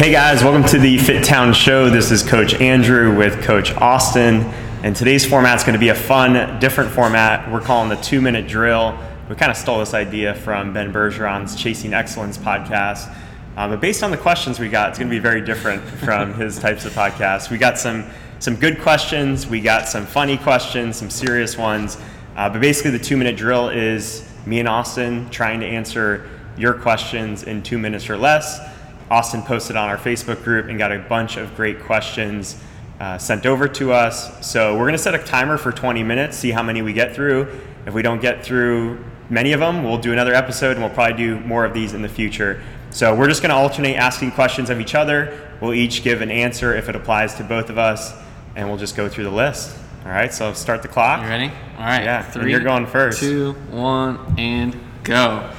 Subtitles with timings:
[0.00, 1.90] Hey guys, welcome to the FitTown Show.
[1.90, 4.36] This is Coach Andrew with Coach Austin,
[4.82, 7.52] and today's format is going to be a fun, different format.
[7.52, 8.98] We're calling the two minute drill.
[9.28, 13.14] We kind of stole this idea from Ben Bergeron's Chasing Excellence podcast.
[13.58, 16.32] Um, but based on the questions we got, it's going to be very different from
[16.40, 17.50] his types of podcasts.
[17.50, 18.06] We got some
[18.38, 21.98] some good questions, we got some funny questions, some serious ones.
[22.36, 26.72] Uh, but basically, the two minute drill is me and Austin trying to answer your
[26.72, 28.60] questions in two minutes or less.
[29.10, 32.56] Austin posted on our Facebook group and got a bunch of great questions
[33.00, 34.46] uh, sent over to us.
[34.46, 37.14] So we're going to set a timer for 20 minutes, see how many we get
[37.14, 37.48] through.
[37.86, 41.16] If we don't get through many of them, we'll do another episode and we'll probably
[41.16, 42.62] do more of these in the future.
[42.90, 45.56] So we're just going to alternate asking questions of each other.
[45.60, 48.12] We'll each give an answer if it applies to both of us,
[48.56, 49.76] and we'll just go through the list.
[50.04, 51.22] All right, so start the clock.
[51.22, 51.52] You ready?
[51.76, 52.02] All right.
[52.02, 52.50] Yeah, three.
[52.50, 53.20] You're going first.
[53.20, 55.50] Two, one, and go.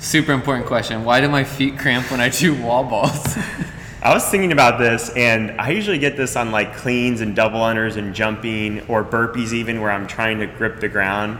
[0.00, 1.04] Super important question.
[1.04, 3.36] Why do my feet cramp when I do wall balls?
[4.02, 7.60] I was thinking about this, and I usually get this on like cleans and double
[7.60, 11.38] unders and jumping or burpees, even where I'm trying to grip the ground.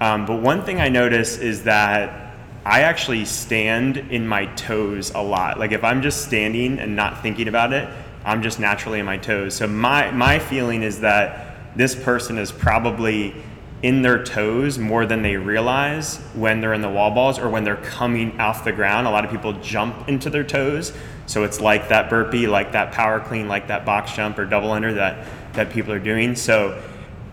[0.00, 5.22] Um, but one thing I notice is that I actually stand in my toes a
[5.22, 5.58] lot.
[5.58, 7.92] Like if I'm just standing and not thinking about it,
[8.24, 9.54] I'm just naturally in my toes.
[9.54, 13.34] So my my feeling is that this person is probably
[13.82, 17.64] in their toes more than they realize when they're in the wall balls or when
[17.64, 19.06] they're coming off the ground.
[19.06, 20.92] A lot of people jump into their toes.
[21.26, 24.72] So it's like that burpee, like that power clean, like that box jump or double
[24.72, 26.34] under that, that people are doing.
[26.34, 26.82] So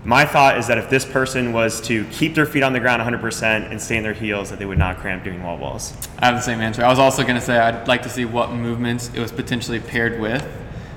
[0.04, 3.02] my thought is that if this person was to keep their feet on the ground
[3.02, 5.96] 100% and stay in their heels, that they would not cramp doing wall balls.
[6.20, 6.84] I have the same answer.
[6.84, 9.80] I was also going to say I'd like to see what movements it was potentially
[9.80, 10.46] paired with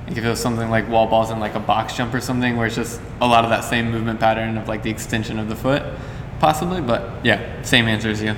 [0.09, 2.57] like if it was something like wall balls and like a box jump or something
[2.57, 5.51] where it's just a lot of that same movement pattern of like the extension of
[5.51, 5.83] the foot,
[6.41, 6.81] possibly.
[6.81, 8.33] But yeah, same answer as you.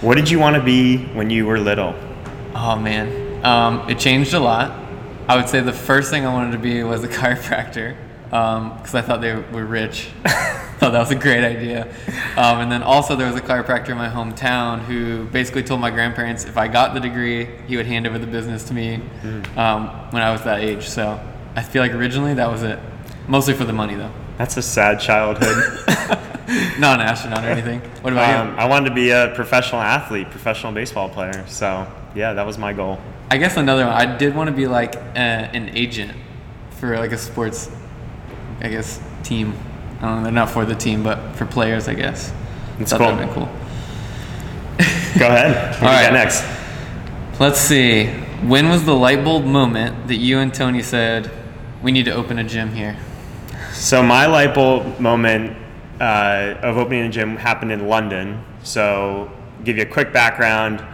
[0.00, 1.94] What did you want to be when you were little?
[2.54, 4.78] Oh man, um, it changed a lot.
[5.28, 7.94] I would say the first thing I wanted to be was a chiropractor
[8.24, 10.08] because um, I thought they were rich.
[10.82, 11.86] thought that was a great idea.
[12.36, 15.90] Um, and then also there was a chiropractor in my hometown who basically told my
[15.90, 19.56] grandparents if I got the degree, he would hand over the business to me mm.
[19.56, 20.88] um, when I was that age.
[20.88, 21.20] So
[21.54, 22.80] I feel like originally that was it,
[23.28, 24.10] mostly for the money though.
[24.38, 25.56] That's a sad childhood.
[26.80, 27.80] Not an astronaut or anything.
[28.00, 28.56] What about um, you?
[28.56, 31.46] I wanted to be a professional athlete, professional baseball player.
[31.46, 32.98] So yeah, that was my goal.
[33.30, 33.94] I guess another one.
[33.94, 36.12] I did want to be like a, an agent
[36.70, 37.70] for like a sports
[38.62, 39.54] I guess, team.
[40.02, 42.32] Know, not for the team, but for players, I guess.
[42.78, 43.06] That's cool.
[43.06, 43.48] That'd been cool.
[45.18, 45.72] Go ahead.
[45.82, 46.12] What All right.
[46.12, 46.44] next?
[47.38, 48.06] Let's see.
[48.42, 51.30] When was the light bulb moment that you and Tony said
[51.82, 52.96] we need to open a gym here?
[53.72, 55.56] So my light bulb moment
[56.00, 58.44] uh, of opening a gym happened in London.
[58.64, 59.30] So
[59.64, 60.84] give you a quick background.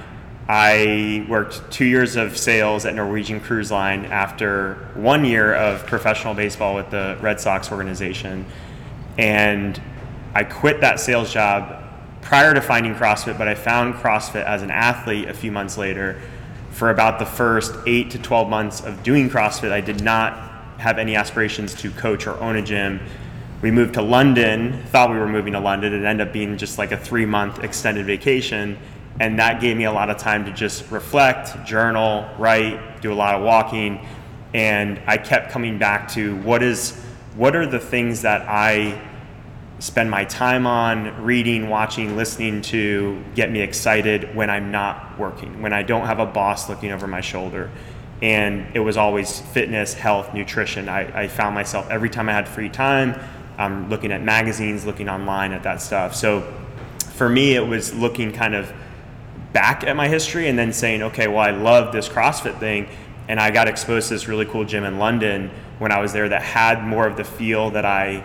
[0.48, 6.34] I worked two years of sales at Norwegian Cruise Line after one year of professional
[6.34, 8.46] baseball with the Red Sox organization.
[9.18, 9.80] And
[10.34, 11.82] I quit that sales job
[12.22, 16.20] prior to finding CrossFit, but I found CrossFit as an athlete a few months later.
[16.70, 20.34] For about the first eight to 12 months of doing CrossFit, I did not
[20.78, 23.00] have any aspirations to coach or own a gym.
[23.60, 25.92] We moved to London, thought we were moving to London.
[25.92, 28.78] It ended up being just like a three month extended vacation
[29.20, 33.14] and that gave me a lot of time to just reflect, journal, write, do a
[33.14, 34.06] lot of walking,
[34.54, 37.04] and I kept coming back to what is
[37.38, 39.00] what are the things that I
[39.78, 45.62] spend my time on reading, watching, listening to get me excited when I'm not working,
[45.62, 47.71] when I don't have a boss looking over my shoulder.
[48.21, 50.88] And it was always fitness, health, nutrition.
[50.88, 53.15] I, I found myself every time I had free time,
[53.56, 56.16] I'm looking at magazines, looking online at that stuff.
[56.16, 56.41] So
[57.15, 58.72] for me, it was looking kind of
[59.53, 62.88] back at my history and then saying, okay, well, I love this CrossFit thing.
[63.28, 66.28] And I got exposed to this really cool gym in London when I was there
[66.28, 68.25] that had more of the feel that I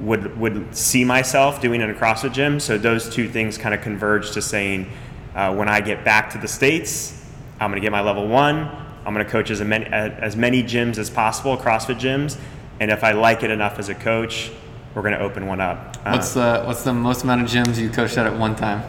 [0.00, 2.60] would would see myself doing in a CrossFit gym.
[2.60, 4.90] So those two things kind of converged to saying,
[5.34, 7.24] uh, when I get back to the states,
[7.60, 8.56] I'm going to get my level one.
[9.04, 12.38] I'm going to coach as many as many gyms as possible, CrossFit gyms,
[12.80, 14.50] and if I like it enough as a coach,
[14.94, 15.96] we're going to open one up.
[16.04, 18.82] Uh, what's the what's the most amount of gyms you coached at at one time?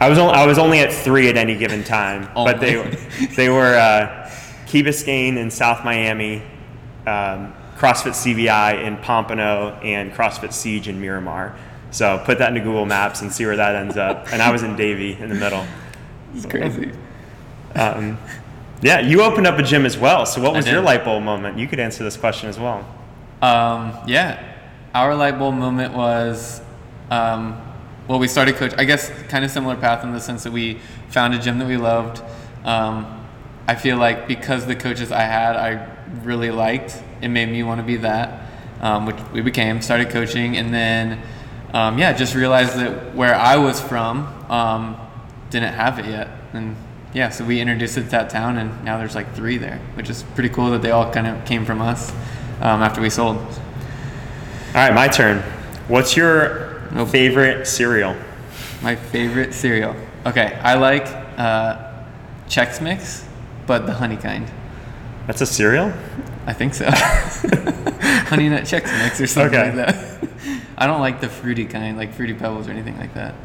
[0.00, 2.76] I was only, I was only at three at any given time, but they
[3.36, 4.19] they were uh,
[4.70, 6.36] Key Biscayne in South Miami,
[7.04, 11.56] um, CrossFit CVI in Pompano, and CrossFit Siege in Miramar.
[11.90, 14.32] So put that into Google Maps and see where that ends up.
[14.32, 15.66] And I was in Davie in the middle.
[16.36, 16.92] It's crazy.
[17.74, 18.16] Um,
[18.80, 20.24] yeah, you opened up a gym as well.
[20.24, 21.58] So what was your light bulb moment?
[21.58, 22.86] You could answer this question as well.
[23.42, 24.56] Um, yeah,
[24.94, 26.62] our light bulb moment was
[27.10, 27.60] um,
[28.06, 28.72] well, we started coach.
[28.78, 30.78] I guess kind of similar path in the sense that we
[31.08, 32.22] found a gym that we loved.
[32.64, 33.19] Um,
[33.70, 35.88] I feel like because the coaches I had, I
[36.24, 38.50] really liked, it made me want to be that,
[38.80, 41.22] um, which we became, started coaching, and then,
[41.72, 44.96] um, yeah, just realized that where I was from um,
[45.50, 46.26] didn't have it yet.
[46.52, 46.74] And
[47.14, 50.10] yeah, so we introduced it to that town, and now there's like three there, which
[50.10, 52.10] is pretty cool that they all kind of came from us
[52.60, 53.36] um, after we sold.
[53.36, 55.44] All right, my turn.
[55.86, 57.10] What's your Nope.
[57.10, 58.16] favorite cereal?
[58.82, 59.94] My favorite cereal.
[60.26, 61.06] Okay, I like
[61.38, 61.92] uh,
[62.48, 63.26] Chex Mix,
[63.70, 64.50] but the honey kind.
[65.28, 65.92] That's a cereal?
[66.44, 66.86] I think so.
[66.90, 69.76] honey Nut Chex Mix or something Okay.
[69.76, 70.28] like that.
[70.76, 73.36] I don't like the fruity kind, like Fruity Pebbles or anything like that.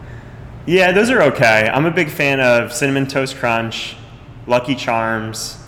[0.65, 1.69] Yeah, those are okay.
[1.71, 3.95] I'm a big fan of Cinnamon Toast Crunch,
[4.47, 5.59] Lucky Charms.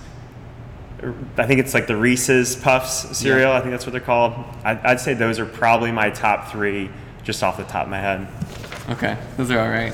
[1.38, 3.52] I think it's like the Reese's Puffs cereal.
[3.52, 4.34] I think that's what they're called.
[4.64, 6.90] I'd, I'd say those are probably my top three,
[7.22, 8.28] just off the top of my head.
[8.90, 9.94] Okay, those are all right.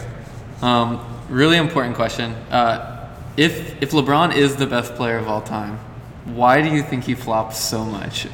[0.62, 2.32] Um, really important question.
[2.50, 2.92] Uh,
[3.38, 5.80] if if LeBron is the best player of all time,
[6.26, 8.28] why do you think he flops so much?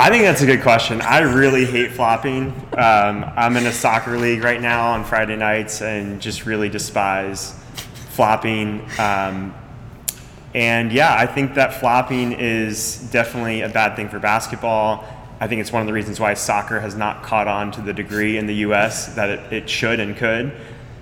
[0.00, 1.00] I think that's a good question.
[1.00, 2.50] I really hate flopping.
[2.76, 7.52] Um, I'm in a soccer league right now on Friday nights and just really despise
[8.10, 8.88] flopping.
[8.98, 9.54] Um,
[10.54, 15.04] and yeah, I think that flopping is definitely a bad thing for basketball.
[15.40, 17.92] I think it's one of the reasons why soccer has not caught on to the
[17.92, 19.14] degree in the U.S.
[19.16, 20.52] that it, it should and could.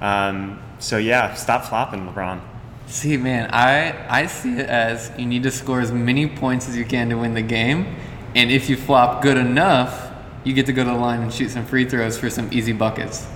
[0.01, 2.41] Um, so yeah, stop flopping, LeBron.
[2.87, 6.77] See, man, I I see it as you need to score as many points as
[6.77, 7.97] you can to win the game,
[8.35, 10.09] and if you flop good enough,
[10.45, 12.73] you get to go to the line and shoot some free throws for some easy
[12.73, 13.27] buckets.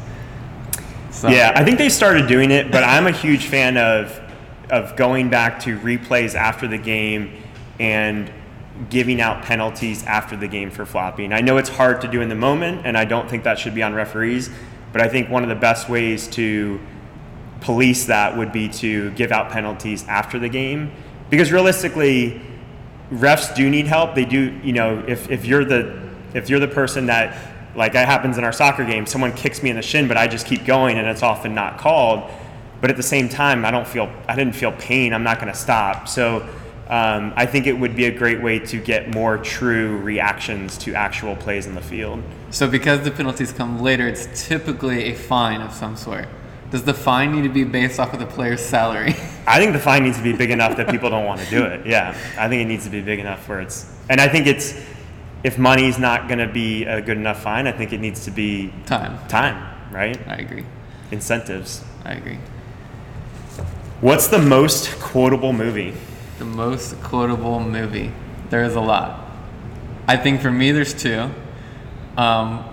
[1.10, 4.18] So, Yeah, I think they started doing it, but I'm a huge fan of
[4.70, 7.32] of going back to replays after the game
[7.80, 8.32] and
[8.88, 11.32] giving out penalties after the game for flopping.
[11.32, 13.74] I know it's hard to do in the moment, and I don't think that should
[13.74, 14.48] be on referees,
[14.92, 16.80] but I think one of the best ways to
[17.60, 20.92] police that would be to give out penalties after the game.
[21.28, 22.40] Because realistically
[23.12, 24.14] refs do need help.
[24.14, 26.00] They do you know if, if you're the
[26.34, 27.36] if you're the person that
[27.76, 30.26] like that happens in our soccer game someone kicks me in the shin but i
[30.26, 32.30] just keep going and it's often not called.
[32.80, 35.12] But at the same time i don't feel i didn't feel pain.
[35.12, 36.08] I'm not going to stop.
[36.08, 36.48] So
[36.88, 40.94] um, i think it would be a great way to get more true reactions to
[40.94, 42.22] actual plays in the field.
[42.50, 46.26] So because the penalties come later, it's typically a fine of some sort.
[46.70, 49.14] Does the fine need to be based off of the player's salary?
[49.46, 51.64] I think the fine needs to be big enough that people don't want to do
[51.64, 51.84] it.
[51.86, 54.80] Yeah, I think it needs to be big enough where it's, and I think it's,
[55.42, 58.30] if money's not going to be a good enough fine, I think it needs to
[58.30, 59.18] be Time.
[59.26, 60.16] time, right?
[60.28, 60.64] I agree.
[61.10, 61.82] Incentives.
[62.04, 62.38] I agree.
[64.00, 65.94] What's the most quotable movie?
[66.38, 68.12] The most quotable movie.
[68.48, 69.30] There is a lot.
[70.06, 71.30] I think for me, there's two.
[72.16, 72.64] Um,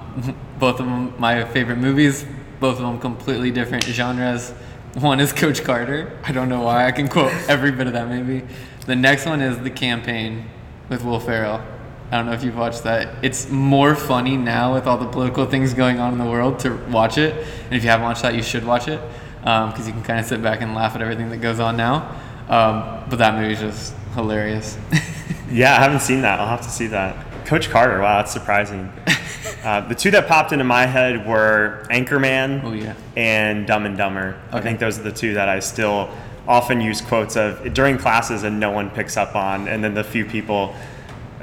[0.59, 2.25] both of them my favorite movies.
[2.59, 4.51] Both of them completely different genres.
[4.95, 6.19] One is Coach Carter.
[6.23, 6.87] I don't know why.
[6.87, 8.47] I can quote every bit of that movie.
[8.85, 10.45] The next one is The Campaign
[10.89, 11.61] with Will Ferrell.
[12.09, 13.23] I don't know if you've watched that.
[13.23, 16.75] It's more funny now with all the political things going on in the world to
[16.89, 17.33] watch it.
[17.65, 19.01] And if you haven't watched that, you should watch it
[19.41, 22.09] because you can kind of sit back and laugh at everything that goes on now.
[22.47, 24.77] Um, but that movie's just hilarious.
[25.49, 26.41] Yeah, I haven't seen that.
[26.41, 27.45] I'll have to see that.
[27.45, 28.01] Coach Carter.
[28.01, 28.91] Wow, that's surprising.
[29.67, 32.93] Uh, the two that popped into my head were Anchorman oh yeah.
[33.17, 34.39] and Dumb and Dumber.
[34.49, 36.09] I think those are the two that I still
[36.47, 40.05] often use quotes of during classes and no one picks up on, and then the
[40.05, 40.73] few people,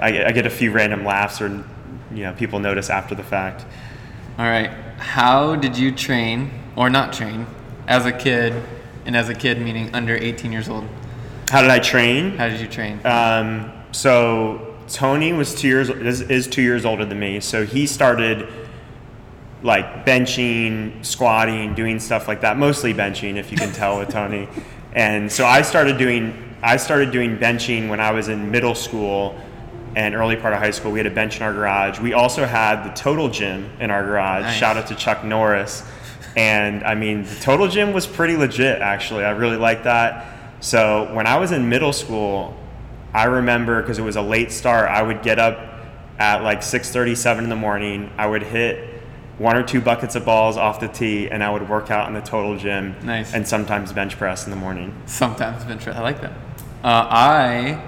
[0.01, 1.49] I, I get a few random laughs or
[2.15, 3.67] you know people notice after the fact.
[4.39, 4.71] All right.
[4.97, 7.47] How did you train or not train
[7.87, 8.55] as a kid?
[9.05, 10.89] And as a kid, meaning under 18 years old.
[11.51, 12.39] How did I train?
[12.39, 13.05] How did you train?
[13.05, 17.87] Um, so Tony was two years is, is two years older than me, so he
[17.87, 18.49] started
[19.63, 22.59] like benching, squatting, doing stuff like that.
[22.59, 24.49] Mostly benching, if you can tell with Tony.
[24.97, 29.37] And so I started doing I started doing benching when I was in middle school
[29.97, 30.93] and early part of high school.
[30.93, 31.99] We had a bench in our garage.
[31.99, 34.45] We also had the Total Gym in our garage.
[34.45, 34.57] Nice.
[34.57, 35.83] Shout out to Chuck Norris.
[36.37, 39.25] And I mean, the Total Gym was pretty legit, actually.
[39.25, 40.27] I really liked that.
[40.61, 42.57] So when I was in middle school,
[43.15, 45.59] I remember because it was a late start, I would get up
[46.19, 48.11] at like 6:30, 7 in the morning.
[48.19, 49.03] I would hit
[49.39, 52.15] one or two buckets of balls off the tee, and I would work out in
[52.15, 52.95] the Total Gym.
[53.03, 53.35] Nice.
[53.35, 54.95] And sometimes bench press in the morning.
[55.07, 55.97] Sometimes bench press.
[55.97, 56.33] I like that.
[56.83, 57.83] Uh, I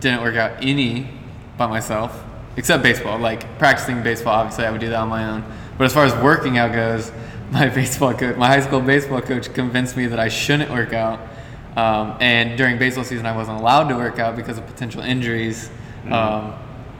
[0.00, 1.08] didn't work out any
[1.56, 2.24] by myself,
[2.56, 3.18] except baseball.
[3.18, 5.44] Like practicing baseball, obviously I would do that on my own.
[5.76, 7.12] But as far as working out goes,
[7.50, 11.20] my baseball coach, my high school baseball coach, convinced me that I shouldn't work out.
[11.78, 15.70] Um, and during baseball season, I wasn't allowed to work out because of potential injuries.
[16.10, 16.54] Um,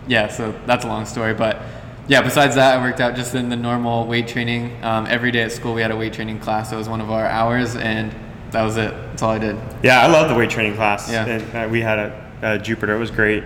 [0.07, 1.61] yeah, so that's a long story, but
[2.07, 2.23] yeah.
[2.23, 4.79] Besides that, I worked out just in the normal weight training.
[4.85, 6.71] Um, every day at school, we had a weight training class.
[6.71, 8.15] That was one of our hours, and
[8.53, 8.91] that was it.
[8.91, 9.57] That's all I did.
[9.83, 11.11] Yeah, I love the weight training class.
[11.11, 11.27] Yeah.
[11.27, 12.95] And, uh, we had a, a Jupiter.
[12.95, 13.43] It was great.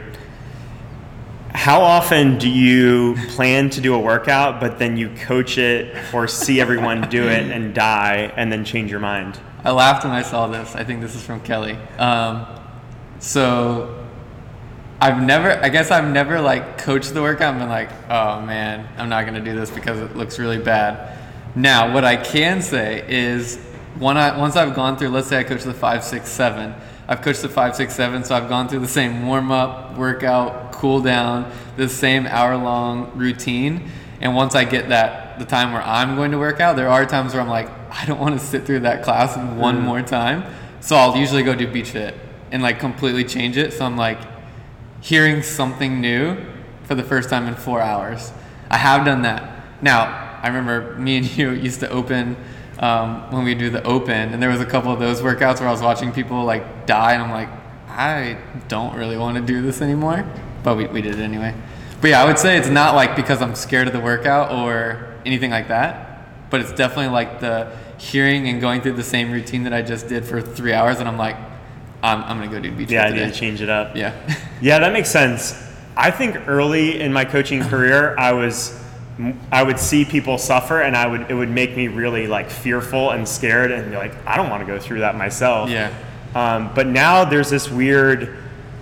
[1.55, 6.29] How often do you plan to do a workout, but then you coach it or
[6.29, 9.41] see everyone do it and die and then change your mind?
[9.65, 10.75] I laughed when I saw this.
[10.75, 11.75] I think this is from Kelly.
[11.99, 12.47] Um,
[13.21, 14.07] so
[15.01, 18.89] I've never, I guess I've never like coached the workout and been like, oh man,
[18.97, 21.19] I'm not gonna do this because it looks really bad.
[21.55, 23.59] Now, what I can say is,
[24.01, 26.75] I, once I've gone through, let's say I coach the five, six, seven.
[27.07, 30.73] I've coached the five, six, seven, so I've gone through the same warm up, workout,
[30.73, 33.91] cool down, the same hour long routine.
[34.21, 37.05] And once I get that, the time where I'm going to work out, there are
[37.05, 37.69] times where I'm like,
[38.01, 39.83] I don't want to sit through that class one Mm.
[39.83, 40.45] more time.
[40.81, 42.15] So I'll usually go do beach fit
[42.51, 43.73] and like completely change it.
[43.73, 44.19] So I'm like
[45.01, 46.37] hearing something new
[46.85, 48.33] for the first time in four hours.
[48.71, 49.43] I have done that.
[49.83, 52.37] Now, I remember me and you used to open
[52.79, 55.69] um, when we do the open, and there was a couple of those workouts where
[55.69, 57.49] I was watching people like die, and I'm like,
[57.89, 60.25] I don't really want to do this anymore.
[60.65, 61.55] But we, we did it anyway.
[62.01, 65.15] But yeah, I would say it's not like because I'm scared of the workout or
[65.25, 66.12] anything like that,
[66.53, 70.07] but it's definitely like the hearing and going through the same routine that I just
[70.09, 71.37] did for three hours, and I'm like,
[72.05, 73.31] I'm, I'm gonna go do beach Yeah, I fit need today.
[73.33, 73.97] to change it up.
[73.97, 74.13] Yeah.
[74.61, 75.61] Yeah, that makes sense.
[75.97, 78.81] I think early in my coaching career, I was
[79.51, 83.11] I would see people suffer and I would it would make me really like fearful
[83.11, 85.69] and scared and be like I don't want to go through that myself.
[85.69, 85.93] Yeah.
[86.37, 88.37] Um, but now there's this weird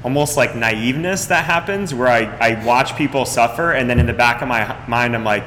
[0.04, 4.12] almost like naiveness that happens where I, I watch people suffer and then in the
[4.12, 5.44] back of my mind I'm like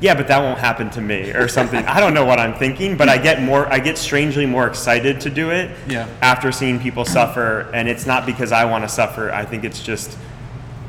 [0.00, 1.84] yeah, but that won't happen to me or something.
[1.86, 5.20] I don't know what I'm thinking, but I get more I get strangely more excited
[5.22, 6.06] to do it Yeah.
[6.22, 9.30] after seeing people suffer and it's not because I want to suffer.
[9.30, 10.16] I think it's just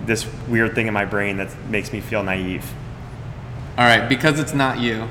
[0.05, 2.65] this weird thing in my brain that makes me feel naive.
[3.77, 5.07] All right, because it's not you.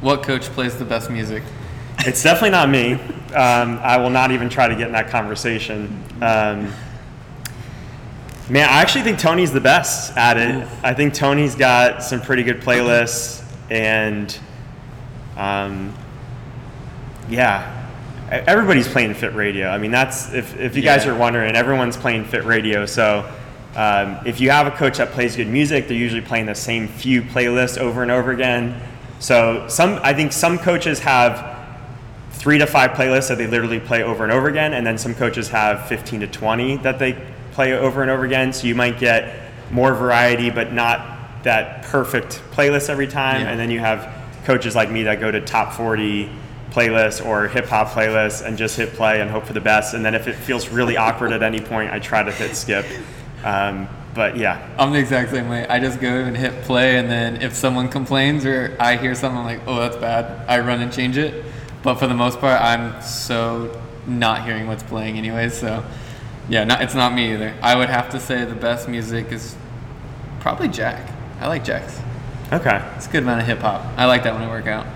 [0.00, 1.42] What coach plays the best music?
[2.00, 2.98] It's definitely not me.
[3.32, 6.04] Um, I will not even try to get in that conversation.
[6.20, 6.70] Um,
[8.52, 10.68] man, I actually think Tony's the best at it.
[10.82, 14.38] I think Tony's got some pretty good playlists, and
[15.38, 15.94] um,
[17.30, 17.88] yeah,
[18.30, 19.70] everybody's playing Fit Radio.
[19.70, 22.84] I mean, that's if, if you guys are wondering, everyone's playing Fit Radio.
[22.84, 23.26] So
[23.74, 26.88] um, if you have a coach that plays good music, they're usually playing the same
[26.88, 28.78] few playlists over and over again.
[29.18, 31.58] So some, I think some coaches have
[32.32, 35.14] three to five playlists that they literally play over and over again, and then some
[35.14, 38.52] coaches have 15 to 20 that they play over and over again.
[38.52, 39.34] So you might get
[39.70, 43.42] more variety, but not that perfect playlist every time.
[43.42, 43.50] Yeah.
[43.50, 44.12] And then you have
[44.44, 46.30] coaches like me that go to top 40
[46.70, 49.94] playlists or hip hop playlists and just hit play and hope for the best.
[49.94, 52.86] And then if it feels really awkward at any point, I try to hit skip.
[53.44, 55.66] Um, but yeah, I'm the exact same way.
[55.66, 59.38] I just go and hit play, and then if someone complains or I hear something
[59.38, 61.44] I'm like, oh, that's bad, I run and change it.
[61.82, 65.48] But for the most part, I'm so not hearing what's playing anyway.
[65.48, 65.82] So
[66.48, 67.54] yeah, not, it's not me either.
[67.62, 69.56] I would have to say the best music is
[70.40, 71.08] probably Jack.
[71.40, 72.00] I like Jack's.
[72.52, 72.82] okay.
[72.96, 73.84] It's a good amount of hip hop.
[73.96, 74.86] I like that when I work out.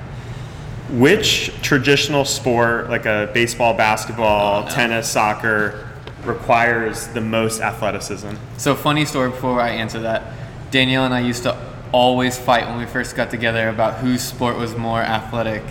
[0.91, 4.73] Which traditional sport, like a baseball, basketball, Oh, no.
[4.75, 5.89] tennis, soccer,
[6.25, 8.35] requires the most athleticism?
[8.57, 10.23] So funny story before I answer that.
[10.71, 11.57] Danielle and I used to
[11.93, 15.63] always fight when we first got together about whose sport was more athletic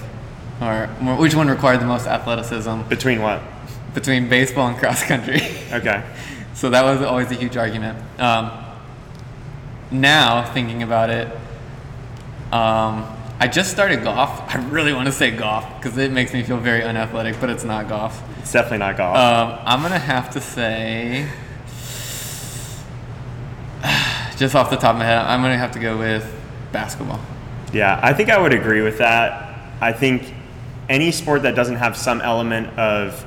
[0.61, 3.41] or more, which one required the most athleticism Between what?
[3.95, 5.41] Between baseball and cross country.
[5.71, 6.03] Okay.
[6.53, 7.97] so that was always a huge argument.
[8.19, 8.51] Um,
[9.89, 11.27] now thinking about it,
[12.51, 14.29] um, I just started golf.
[14.53, 17.63] I really want to say golf because it makes me feel very unathletic, but it's
[17.63, 18.21] not golf.
[18.39, 19.17] It's definitely not golf.
[19.17, 21.27] Um, I'm gonna have to say,
[24.37, 26.31] just off the top of my head, I'm gonna have to go with
[26.71, 27.19] basketball.
[27.73, 29.59] yeah, I think I would agree with that.
[29.81, 30.33] I think
[30.89, 33.25] any sport that doesn't have some element of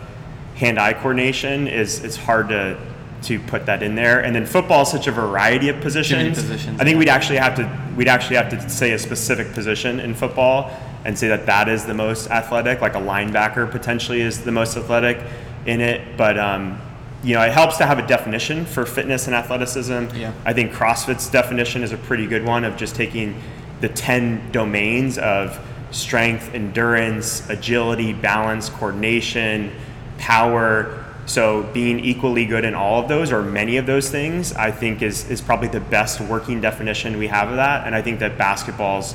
[0.58, 2.78] hand-eye coordination is it's hard to
[3.22, 4.20] to put that in there.
[4.20, 6.40] And then football is such a variety of positions.
[6.40, 10.00] positions, I think we'd actually have to we'd actually have to say a specific position
[10.00, 10.70] in football
[11.04, 12.80] and say that that is the most athletic.
[12.80, 15.20] Like a linebacker potentially is the most athletic
[15.66, 16.80] in it, but um,
[17.24, 20.14] you know it helps to have a definition for fitness and athleticism.
[20.14, 20.32] Yeah.
[20.44, 23.40] I think CrossFit's definition is a pretty good one of just taking
[23.80, 25.58] the 10 domains of
[25.90, 29.72] strength, endurance, agility, balance, coordination,
[30.18, 31.04] power.
[31.26, 35.02] So being equally good in all of those or many of those things, I think
[35.02, 37.86] is, is probably the best working definition we have of that.
[37.86, 39.14] And I think that basketball's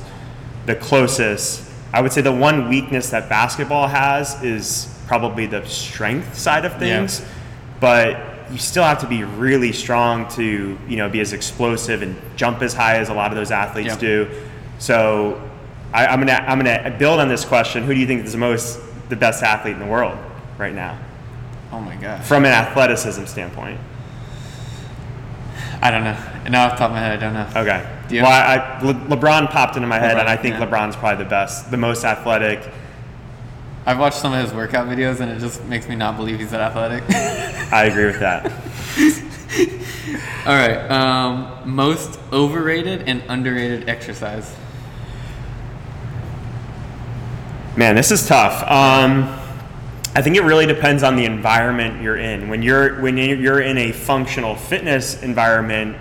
[0.66, 1.68] the closest.
[1.92, 6.72] I would say the one weakness that basketball has is probably the strength side of
[6.72, 6.78] Yeah.
[6.78, 7.22] things
[7.80, 8.18] but
[8.50, 12.62] you still have to be really strong to you know be as explosive and jump
[12.62, 13.98] as high as a lot of those athletes Yeah.
[13.98, 14.28] do.
[14.78, 15.40] So
[15.92, 17.82] I, I'm gonna I'm gonna build on this question.
[17.84, 18.78] Who do you think is the most
[19.10, 20.16] the best athlete in the world
[20.58, 20.98] right now
[21.72, 22.24] Oh my gosh.
[22.26, 23.80] from an athleticism standpoint.
[25.82, 26.16] I don't know.
[26.48, 27.60] Now off the top of my head, I don't know.
[27.60, 27.86] Okay.
[28.08, 30.66] Do well, I, I- Le- LeBron popped into my head, and I think yeah.
[30.66, 32.60] LeBron's probably the best, the most athletic.
[33.84, 36.52] I've watched some of his workout videos, and it just makes me not believe he's
[36.52, 37.02] that athletic.
[37.72, 38.46] I agree with that.
[40.46, 40.90] All right.
[40.90, 44.54] Um, most overrated and underrated exercise.
[47.76, 48.62] Man, this is tough.
[48.70, 49.24] Um,
[50.16, 52.48] I think it really depends on the environment you're in.
[52.48, 55.96] When you're when you're in a functional fitness environment,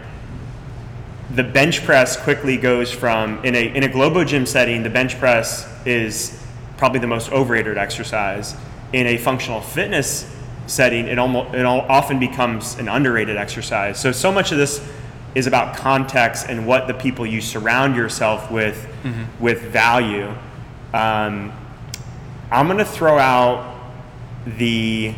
[1.34, 5.18] the bench press quickly goes from in a in a globo gym setting, the bench
[5.18, 6.40] press is
[6.78, 8.56] probably the most overrated exercise.
[8.92, 10.32] In a functional fitness
[10.68, 14.00] setting, it almost it often becomes an underrated exercise.
[14.00, 14.88] So so much of this
[15.34, 18.88] is about context and what the people you surround yourself with
[19.40, 20.28] with value.
[20.94, 21.52] Um,
[22.52, 23.73] I'm gonna throw out
[24.46, 25.14] the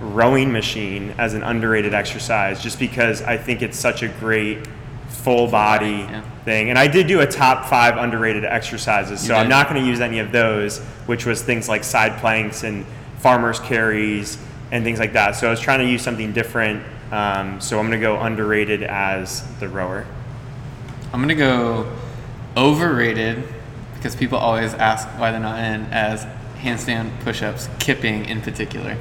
[0.00, 4.66] rowing machine as an underrated exercise just because I think it's such a great
[5.08, 6.22] full body yeah.
[6.44, 6.70] thing.
[6.70, 10.00] And I did do a top five underrated exercises, so I'm not going to use
[10.00, 12.84] any of those, which was things like side planks and
[13.18, 14.38] farmers carries
[14.70, 15.36] and things like that.
[15.36, 16.82] So I was trying to use something different.
[17.10, 20.06] Um, so I'm going to go underrated as the rower.
[21.12, 21.90] I'm gonna go
[22.56, 23.42] overrated
[23.94, 26.26] because people always ask why they're not in as
[26.66, 28.96] handstand push-ups, kipping in particular.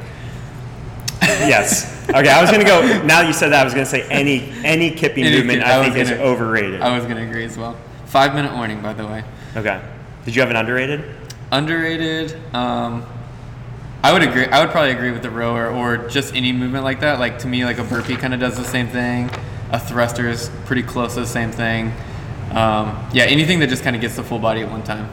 [1.21, 1.91] yes.
[2.09, 3.03] Okay, I was going to go.
[3.03, 5.59] Now you said that, I was going to say any any kipping Any movement.
[5.59, 6.81] kip- I, I think was is gonna- overrated.
[6.81, 7.75] I was gonna agree as well.
[8.05, 9.23] Five minute warning, by the way.
[9.55, 9.81] okay.
[10.25, 11.03] Did you have an underrated?
[11.51, 12.37] Underrated.
[12.53, 13.05] Um,
[14.03, 14.45] I would agree.
[14.45, 17.19] I would probably agree with the rower or just any movement like that.
[17.19, 19.29] Like to me, like a burpee kind of does the same thing.
[19.71, 21.91] A thruster is pretty close to the same thing.
[22.51, 25.09] Um, yeah, anything that just kind of gets the full body at one time.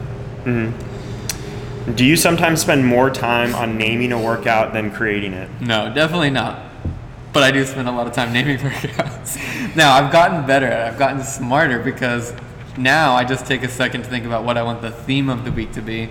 [1.95, 5.49] Do you sometimes spend more time on naming a workout than creating it?
[5.59, 6.59] No, definitely not.
[7.33, 9.75] But I do spend a lot of time naming workouts.
[9.75, 10.65] now I've gotten better.
[10.67, 10.93] at it.
[10.93, 12.33] I've gotten smarter because
[12.77, 15.43] now I just take a second to think about what I want the theme of
[15.43, 16.09] the week to be,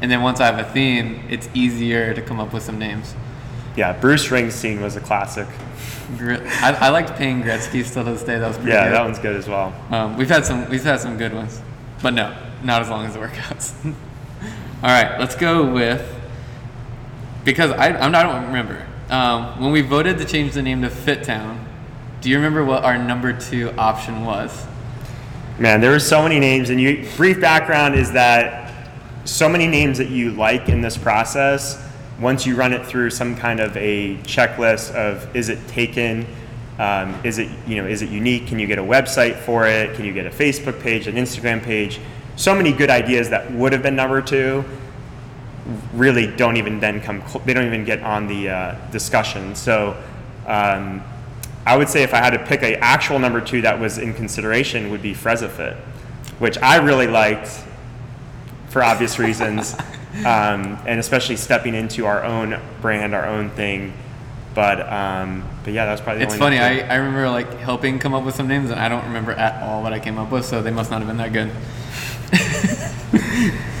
[0.00, 3.14] and then once I have a theme, it's easier to come up with some names.
[3.76, 5.46] Yeah, Bruce Springsteen was a classic.
[6.20, 8.38] I, I liked Wayne Gretzky still to this day.
[8.38, 8.94] That was pretty Yeah, good.
[8.96, 9.72] that one's good as well.
[9.90, 11.60] Um, we've had some we've had some good ones,
[12.02, 13.94] but no, not as long as the workouts.
[14.82, 16.12] All right, let's go with
[17.44, 21.64] because I I don't remember um, when we voted to change the name to FitTown.
[22.20, 24.66] Do you remember what our number two option was?
[25.60, 28.90] Man, there were so many names, and you brief background is that
[29.24, 31.80] so many names that you like in this process.
[32.18, 36.26] Once you run it through some kind of a checklist of is it taken,
[36.80, 38.48] um, is it you know is it unique?
[38.48, 39.94] Can you get a website for it?
[39.94, 42.00] Can you get a Facebook page, an Instagram page?
[42.42, 44.64] So many good ideas that would have been number two
[45.94, 47.22] really don't even then come.
[47.28, 49.54] Cl- they don't even get on the uh, discussion.
[49.54, 49.96] So.
[50.44, 51.04] Um,
[51.64, 54.14] I would say if I had to pick a actual number two that was in
[54.14, 55.76] consideration would be Frezafit,
[56.40, 57.62] which I really liked
[58.66, 59.74] for obvious reasons,
[60.26, 63.92] um, and especially stepping into our own brand, our own thing.
[64.54, 66.58] But um, but yeah, that was probably the It's funny.
[66.58, 69.62] I, I remember like helping come up with some names, and I don't remember at
[69.62, 70.44] all what I came up with.
[70.44, 71.50] So they must not have been that good.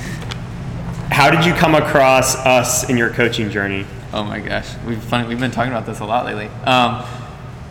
[1.12, 3.84] How did you come across us in your coaching journey?
[4.14, 6.46] Oh my gosh, we've fun, we've been talking about this a lot lately.
[6.64, 7.04] Um,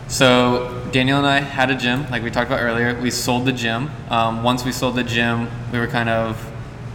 [0.08, 3.00] so Danielle and I had a gym, like we talked about earlier.
[3.00, 3.90] We sold the gym.
[4.10, 6.51] Um, once we sold the gym, we were kind of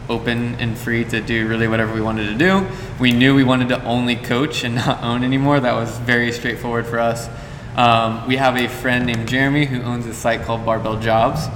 [0.10, 2.68] open and free to do really whatever we wanted to do.
[3.00, 5.60] We knew we wanted to only coach and not own anymore.
[5.60, 7.30] That was very straightforward for us.
[7.76, 11.48] Um, we have a friend named Jeremy who owns a site called Barbell Jobs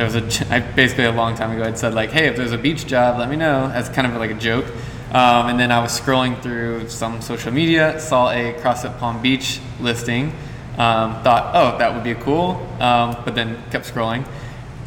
[0.00, 2.52] there was a I basically a long time ago I'd said like, hey, if there's
[2.52, 4.64] a beach job, let me know as kind of like a joke.
[5.12, 9.60] Um, and then I was scrolling through some social media, saw a CrossFit Palm Beach
[9.80, 10.32] listing,
[10.78, 14.24] um, thought, oh, that would be cool, um, but then kept scrolling.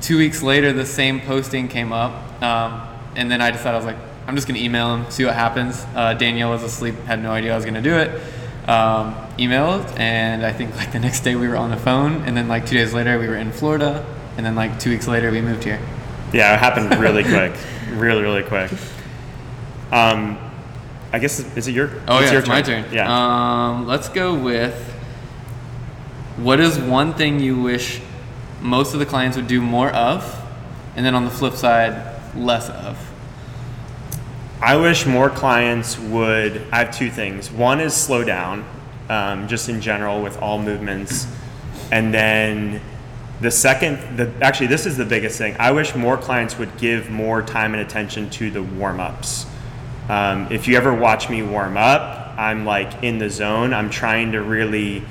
[0.03, 2.11] Two weeks later, the same posting came up,
[2.43, 2.85] um,
[3.15, 3.95] and then I decided I was like,
[4.27, 5.81] I'm just gonna email him, see what happens.
[5.95, 8.09] Uh, Danielle was asleep, had no idea I was gonna do it.
[8.67, 12.35] Um, emailed, and I think like the next day we were on the phone, and
[12.35, 15.31] then like two days later we were in Florida, and then like two weeks later
[15.31, 15.79] we moved here.
[16.33, 17.53] Yeah, it happened really quick,
[17.91, 18.73] really really quick.
[19.93, 20.37] Um,
[21.13, 21.89] I guess is it your?
[22.09, 22.83] Oh it's yeah, your it's my turn.
[22.91, 23.07] Yeah.
[23.07, 24.75] Um, let's go with
[26.35, 28.01] what is one thing you wish
[28.63, 30.41] most of the clients would do more of,
[30.95, 32.97] and then on the flip side, less of.
[34.61, 36.65] I wish more clients would.
[36.71, 37.51] I have two things.
[37.51, 38.65] One is slow down,
[39.09, 41.27] um, just in general with all movements,
[41.91, 42.81] and then
[43.41, 45.55] the second, the actually this is the biggest thing.
[45.59, 49.45] I wish more clients would give more time and attention to the warm ups.
[50.07, 53.73] Um, if you ever watch me warm up, I'm like in the zone.
[53.73, 55.03] I'm trying to really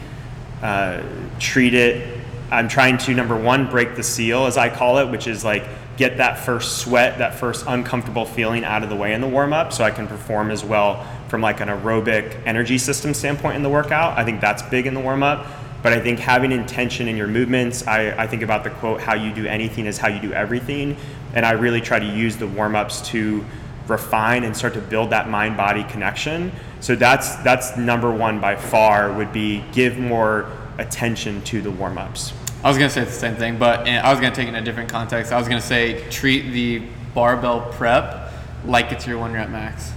[0.62, 1.02] uh,
[1.38, 2.21] treat it.
[2.52, 5.64] I'm trying to number one break the seal, as I call it, which is like
[5.96, 9.52] get that first sweat, that first uncomfortable feeling out of the way in the warm
[9.52, 13.62] up, so I can perform as well from like an aerobic energy system standpoint in
[13.62, 14.18] the workout.
[14.18, 15.46] I think that's big in the warm up.
[15.82, 19.14] But I think having intention in your movements, I, I think about the quote, how
[19.14, 20.96] you do anything is how you do everything.
[21.34, 23.44] And I really try to use the warm ups to
[23.88, 26.52] refine and start to build that mind body connection.
[26.80, 31.98] So that's that's number one by far would be give more attention to the warm
[31.98, 32.32] ups.
[32.64, 34.62] I was gonna say the same thing, but I was gonna take it in a
[34.62, 35.32] different context.
[35.32, 36.82] I was gonna say treat the
[37.14, 38.32] barbell prep
[38.64, 39.90] like it's your one rep max,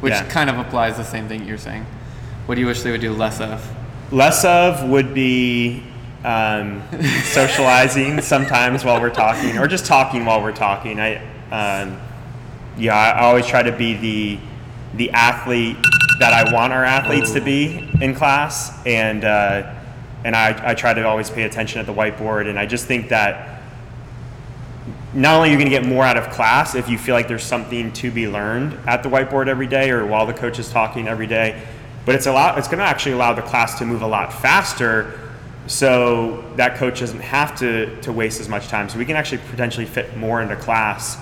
[0.00, 0.24] which Yeah.
[0.24, 1.84] kind of applies the same thing you're saying.
[2.46, 3.66] What do you wish they would do less of?
[4.10, 5.82] Less of would be
[6.24, 6.82] um,
[7.24, 10.98] socializing sometimes while we're talking, or just talking while we're talking.
[10.98, 11.16] I,
[11.52, 12.00] um,
[12.78, 14.38] yeah, I always try to be the
[14.96, 15.76] the athlete
[16.18, 19.74] that I want our athletes to be in class, and uh,
[20.26, 22.48] and I, I try to always pay attention at the whiteboard.
[22.48, 23.62] And I just think that
[25.14, 27.28] not only are you going to get more out of class if you feel like
[27.28, 30.68] there's something to be learned at the whiteboard every day or while the coach is
[30.68, 31.62] talking every day,
[32.04, 32.26] but it's.
[32.26, 35.20] It's going to actually allow the class to move a lot faster,
[35.68, 38.88] so that coach doesn't have to to waste as much time.
[38.88, 41.18] So we can actually potentially fit more into class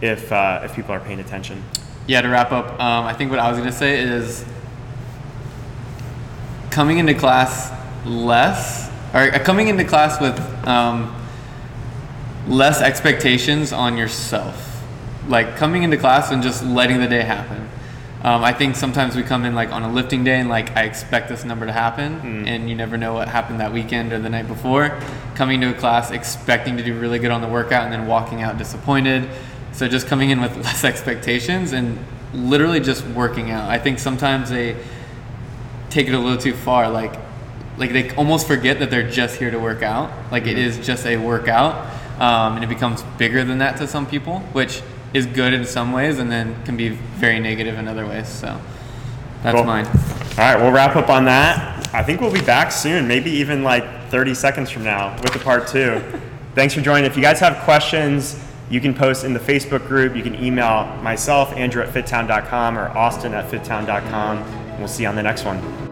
[0.00, 1.62] if uh, if people are paying attention.
[2.06, 4.46] Yeah, to wrap up, um, I think what I was gonna say is
[6.70, 7.75] coming into class
[8.06, 11.14] less, or uh, coming into class with um,
[12.48, 14.84] less expectations on yourself.
[15.28, 17.68] Like coming into class and just letting the day happen.
[18.22, 20.84] Um, I think sometimes we come in like on a lifting day and like I
[20.84, 24.30] expect this number to happen, and you never know what happened that weekend or the
[24.30, 24.98] night before.
[25.34, 28.42] Coming to a class expecting to do really good on the workout and then walking
[28.42, 29.28] out disappointed.
[29.72, 31.98] So just coming in with less expectations and
[32.32, 33.68] literally just working out.
[33.68, 34.76] I think sometimes they
[35.90, 36.90] take it a little too far.
[36.90, 37.14] Like,
[37.78, 40.10] like they almost forget that they're just here to work out.
[40.30, 41.74] Like it is just a workout,
[42.20, 45.92] um, and it becomes bigger than that to some people, which is good in some
[45.92, 48.28] ways, and then can be very negative in other ways.
[48.28, 48.58] So
[49.42, 49.64] that's Cool.
[49.64, 49.86] mine.
[49.86, 51.88] All right, we'll wrap up on that.
[51.94, 55.38] I think we'll be back soon, maybe even like 30 seconds from now with the
[55.38, 56.02] part two.
[56.54, 57.04] Thanks for joining.
[57.04, 60.16] If you guys have questions, you can post in the Facebook group.
[60.16, 64.78] You can email myself, Andrew at fittown.com, or Austin at fittown.com.
[64.78, 65.85] We'll see you on the next one.